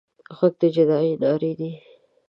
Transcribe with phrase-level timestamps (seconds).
[0.37, 1.71] غږ د جدايي نارې دي